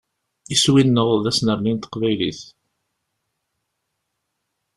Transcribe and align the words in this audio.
Iswi-nneɣ 0.53 1.09
d 1.23 1.25
asnerni 1.31 1.73
n 1.73 1.77
teqbaylit. 1.79 2.41